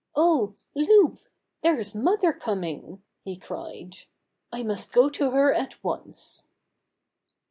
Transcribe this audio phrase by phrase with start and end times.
[0.15, 1.19] "Oh, Loup,
[1.61, 3.97] there's mother coming!" he cried.
[4.51, 6.47] "I must go to her at once!"